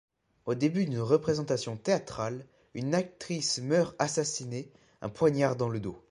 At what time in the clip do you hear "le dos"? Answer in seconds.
5.69-5.95